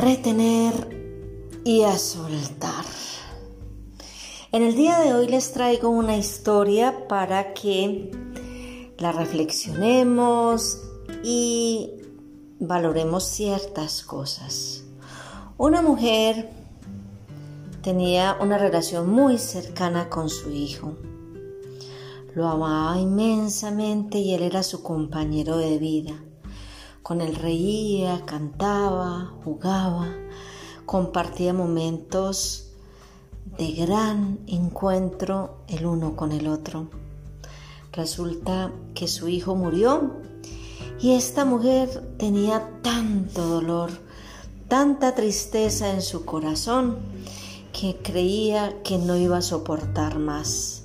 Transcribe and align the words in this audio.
retener 0.00 0.88
y 1.62 1.82
a 1.82 1.98
soltar. 1.98 2.86
En 4.50 4.62
el 4.62 4.74
día 4.74 4.98
de 4.98 5.12
hoy 5.12 5.28
les 5.28 5.52
traigo 5.52 5.90
una 5.90 6.16
historia 6.16 7.06
para 7.06 7.52
que 7.52 8.10
la 8.96 9.12
reflexionemos 9.12 10.80
y 11.22 11.90
valoremos 12.58 13.24
ciertas 13.24 14.02
cosas. 14.02 14.84
Una 15.58 15.82
mujer 15.82 16.48
tenía 17.82 18.38
una 18.40 18.56
relación 18.56 19.10
muy 19.10 19.36
cercana 19.36 20.08
con 20.08 20.30
su 20.30 20.50
hijo. 20.50 20.94
Lo 22.34 22.48
amaba 22.48 22.98
inmensamente 22.98 24.18
y 24.18 24.32
él 24.32 24.44
era 24.44 24.62
su 24.62 24.82
compañero 24.82 25.58
de 25.58 25.78
vida. 25.78 26.14
Con 27.02 27.20
él 27.20 27.34
reía, 27.34 28.24
cantaba, 28.26 29.32
jugaba, 29.44 30.08
compartía 30.86 31.52
momentos 31.52 32.72
de 33.58 33.72
gran 33.72 34.40
encuentro 34.46 35.58
el 35.68 35.86
uno 35.86 36.14
con 36.14 36.32
el 36.32 36.46
otro. 36.46 36.88
Resulta 37.92 38.70
que 38.94 39.08
su 39.08 39.28
hijo 39.28 39.54
murió 39.54 40.12
y 41.00 41.12
esta 41.12 41.44
mujer 41.44 42.14
tenía 42.18 42.80
tanto 42.82 43.46
dolor, 43.46 43.90
tanta 44.68 45.14
tristeza 45.14 45.90
en 45.90 46.02
su 46.02 46.24
corazón 46.24 46.98
que 47.72 47.96
creía 48.02 48.82
que 48.82 48.98
no 48.98 49.16
iba 49.16 49.38
a 49.38 49.42
soportar 49.42 50.18
más. 50.18 50.84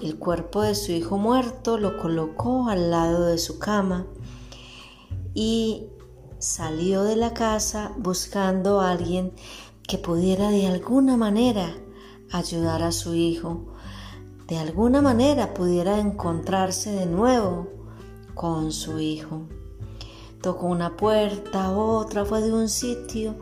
El 0.00 0.16
cuerpo 0.16 0.62
de 0.62 0.76
su 0.76 0.92
hijo 0.92 1.18
muerto 1.18 1.76
lo 1.76 1.98
colocó 1.98 2.68
al 2.68 2.90
lado 2.92 3.26
de 3.26 3.38
su 3.38 3.58
cama 3.58 4.06
y 5.40 5.86
salió 6.40 7.04
de 7.04 7.14
la 7.14 7.32
casa 7.32 7.92
buscando 7.96 8.80
a 8.80 8.90
alguien 8.90 9.32
que 9.86 9.96
pudiera 9.96 10.50
de 10.50 10.66
alguna 10.66 11.16
manera 11.16 11.76
ayudar 12.32 12.82
a 12.82 12.90
su 12.90 13.14
hijo, 13.14 13.72
de 14.48 14.58
alguna 14.58 15.00
manera 15.00 15.54
pudiera 15.54 16.00
encontrarse 16.00 16.90
de 16.90 17.06
nuevo 17.06 17.68
con 18.34 18.72
su 18.72 18.98
hijo. 18.98 19.46
Tocó 20.42 20.66
una 20.66 20.96
puerta, 20.96 21.70
otra, 21.70 22.24
fue 22.24 22.40
de 22.40 22.52
un 22.52 22.68
sitio 22.68 23.36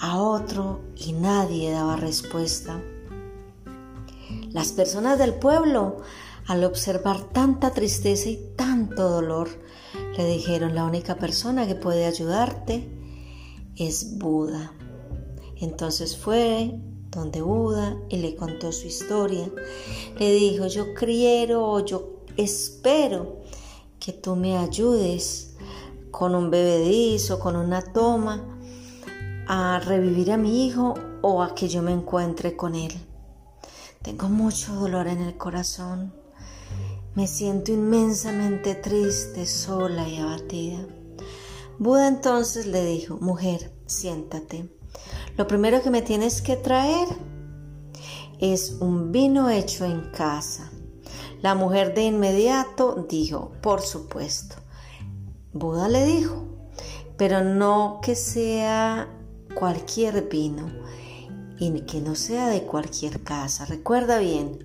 a 0.00 0.18
otro 0.18 0.80
y 0.96 1.12
nadie 1.12 1.70
daba 1.70 1.94
respuesta. 1.94 2.82
Las 4.50 4.72
personas 4.72 5.16
del 5.16 5.34
pueblo, 5.34 5.98
al 6.46 6.64
observar 6.64 7.20
tanta 7.30 7.72
tristeza 7.72 8.28
y 8.28 8.52
tanto 8.56 9.08
dolor, 9.08 9.48
le 10.16 10.26
dijeron, 10.26 10.74
la 10.74 10.84
única 10.84 11.16
persona 11.16 11.66
que 11.66 11.74
puede 11.74 12.06
ayudarte 12.06 12.88
es 13.76 14.18
Buda. 14.18 14.72
Entonces 15.56 16.16
fue 16.16 16.78
donde 17.10 17.42
Buda 17.42 17.96
y 18.08 18.18
le 18.18 18.36
contó 18.36 18.72
su 18.72 18.86
historia. 18.86 19.50
Le 20.18 20.32
dijo, 20.32 20.66
yo 20.66 20.94
quiero 20.94 21.84
yo 21.84 22.22
espero 22.36 23.42
que 23.98 24.12
tú 24.12 24.36
me 24.36 24.56
ayudes 24.56 25.56
con 26.10 26.34
un 26.34 26.50
bebedizo, 26.50 27.38
con 27.38 27.56
una 27.56 27.82
toma, 27.82 28.58
a 29.48 29.80
revivir 29.80 30.32
a 30.32 30.36
mi 30.36 30.66
hijo 30.66 30.94
o 31.22 31.42
a 31.42 31.54
que 31.54 31.68
yo 31.68 31.82
me 31.82 31.92
encuentre 31.92 32.56
con 32.56 32.74
él. 32.74 32.92
Tengo 34.02 34.28
mucho 34.28 34.74
dolor 34.74 35.08
en 35.08 35.20
el 35.20 35.36
corazón. 35.36 36.25
Me 37.16 37.26
siento 37.26 37.72
inmensamente 37.72 38.74
triste, 38.74 39.46
sola 39.46 40.06
y 40.06 40.18
abatida. 40.18 40.86
Buda 41.78 42.08
entonces 42.08 42.66
le 42.66 42.84
dijo, 42.84 43.16
mujer, 43.16 43.72
siéntate. 43.86 44.68
Lo 45.38 45.46
primero 45.46 45.80
que 45.80 45.88
me 45.88 46.02
tienes 46.02 46.42
que 46.42 46.56
traer 46.56 47.08
es 48.38 48.76
un 48.80 49.12
vino 49.12 49.48
hecho 49.48 49.86
en 49.86 50.10
casa. 50.10 50.70
La 51.40 51.54
mujer 51.54 51.94
de 51.94 52.04
inmediato 52.04 53.06
dijo, 53.08 53.52
por 53.62 53.80
supuesto. 53.80 54.56
Buda 55.54 55.88
le 55.88 56.04
dijo, 56.04 56.44
pero 57.16 57.42
no 57.42 58.00
que 58.02 58.14
sea 58.14 59.08
cualquier 59.54 60.28
vino 60.28 60.70
y 61.58 61.80
que 61.86 62.02
no 62.02 62.14
sea 62.14 62.48
de 62.48 62.64
cualquier 62.64 63.22
casa. 63.22 63.64
Recuerda 63.64 64.18
bien, 64.18 64.58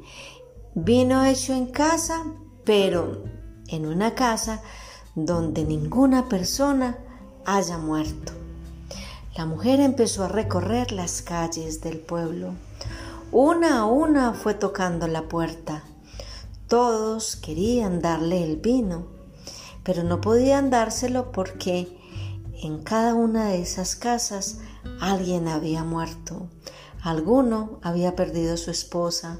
vino 0.75 1.23
hecho 1.25 1.53
en 1.53 1.67
casa, 1.67 2.23
pero 2.63 3.23
en 3.67 3.85
una 3.85 4.15
casa 4.15 4.61
donde 5.15 5.65
ninguna 5.65 6.29
persona 6.29 6.97
haya 7.45 7.77
muerto. 7.77 8.33
La 9.35 9.45
mujer 9.45 9.79
empezó 9.79 10.25
a 10.25 10.29
recorrer 10.29 10.91
las 10.91 11.21
calles 11.21 11.81
del 11.81 11.99
pueblo. 11.99 12.53
Una 13.31 13.79
a 13.79 13.85
una 13.85 14.33
fue 14.33 14.53
tocando 14.53 15.07
la 15.07 15.23
puerta. 15.23 15.83
Todos 16.67 17.35
querían 17.35 18.01
darle 18.01 18.43
el 18.43 18.57
vino, 18.57 19.07
pero 19.83 20.03
no 20.03 20.21
podían 20.21 20.69
dárselo 20.69 21.31
porque 21.31 21.97
en 22.61 22.83
cada 22.83 23.13
una 23.13 23.49
de 23.49 23.61
esas 23.61 23.95
casas 23.95 24.59
alguien 24.99 25.47
había 25.47 25.83
muerto. 25.83 26.47
Alguno 27.01 27.79
había 27.81 28.15
perdido 28.15 28.57
su 28.57 28.69
esposa, 28.69 29.39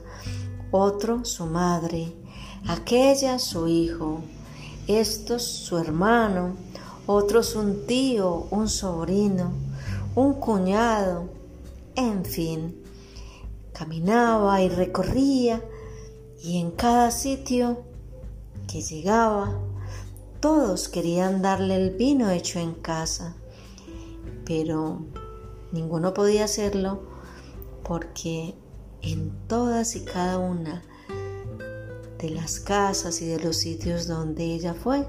otro 0.72 1.26
su 1.26 1.46
madre, 1.46 2.14
aquella 2.68 3.40
su 3.40 3.68
hijo, 3.68 4.22
estos 4.88 5.44
su 5.44 5.78
hermano, 5.78 6.56
otros 7.06 7.56
un 7.56 7.86
tío, 7.86 8.48
un 8.52 8.70
sobrino, 8.70 9.52
un 10.16 10.34
cuñado, 10.36 11.30
en 11.96 12.26
fin. 12.26 12.82
Caminaba 13.74 14.62
y 14.62 14.70
recorría 14.70 15.62
y 16.42 16.60
en 16.60 16.72
cada 16.72 17.12
sitio 17.12 17.84
que 18.68 18.82
llegaba, 18.82 19.60
todos 20.40 20.88
querían 20.88 21.42
darle 21.42 21.76
el 21.76 21.92
vino 21.92 22.30
hecho 22.30 22.60
en 22.60 22.74
casa, 22.74 23.36
pero 24.46 25.02
ninguno 25.72 26.14
podía 26.14 26.46
hacerlo 26.46 27.04
porque 27.84 28.56
en 29.02 29.32
todas 29.48 29.96
y 29.96 30.02
cada 30.06 30.38
una 30.38 30.84
de 32.18 32.30
las 32.30 32.60
casas 32.60 33.22
y 33.22 33.28
de 33.28 33.40
los 33.40 33.58
sitios 33.58 34.08
donde 34.08 34.44
ella 34.44 34.74
fue, 34.74 35.08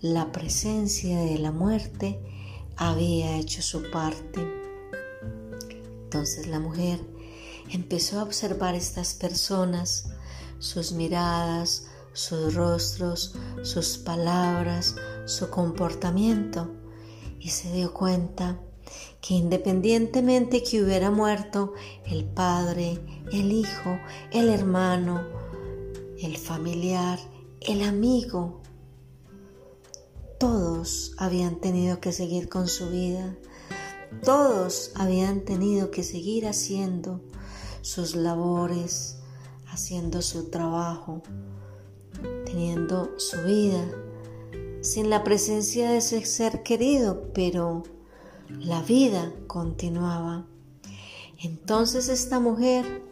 la 0.00 0.32
presencia 0.32 1.20
de 1.20 1.38
la 1.38 1.52
muerte 1.52 2.20
había 2.76 3.36
hecho 3.36 3.62
su 3.62 3.90
parte. 3.90 4.40
Entonces 6.04 6.48
la 6.48 6.58
mujer 6.58 7.00
empezó 7.70 8.18
a 8.18 8.24
observar 8.24 8.74
estas 8.74 9.14
personas, 9.14 10.10
sus 10.58 10.92
miradas, 10.92 11.86
sus 12.12 12.54
rostros, 12.54 13.34
sus 13.62 13.98
palabras, 13.98 14.96
su 15.24 15.48
comportamiento 15.48 16.70
y 17.38 17.50
se 17.50 17.72
dio 17.72 17.94
cuenta 17.94 18.60
que 19.20 19.34
independientemente 19.34 20.62
que 20.62 20.82
hubiera 20.82 21.10
muerto 21.10 21.74
el 22.04 22.24
padre, 22.24 22.98
el 23.32 23.52
hijo, 23.52 23.98
el 24.32 24.48
hermano, 24.48 25.22
el 26.18 26.36
familiar, 26.36 27.18
el 27.60 27.82
amigo, 27.82 28.60
todos 30.38 31.14
habían 31.18 31.60
tenido 31.60 32.00
que 32.00 32.12
seguir 32.12 32.48
con 32.48 32.66
su 32.66 32.90
vida, 32.90 33.36
todos 34.24 34.90
habían 34.94 35.40
tenido 35.40 35.90
que 35.90 36.02
seguir 36.02 36.46
haciendo 36.46 37.20
sus 37.80 38.14
labores, 38.14 39.18
haciendo 39.66 40.20
su 40.20 40.50
trabajo, 40.50 41.22
teniendo 42.44 43.10
su 43.18 43.40
vida, 43.42 43.84
sin 44.80 45.10
la 45.10 45.24
presencia 45.24 45.90
de 45.90 45.98
ese 45.98 46.24
ser 46.24 46.62
querido, 46.62 47.32
pero 47.32 47.84
la 48.60 48.82
vida 48.82 49.32
continuaba. 49.46 50.46
Entonces 51.42 52.08
esta 52.08 52.38
mujer, 52.40 53.02